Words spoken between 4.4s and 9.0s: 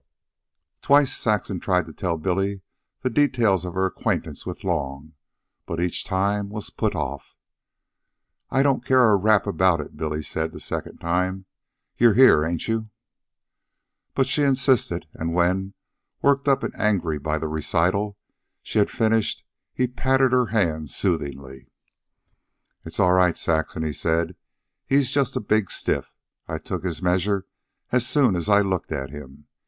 with Long, but each time was put off. "I don't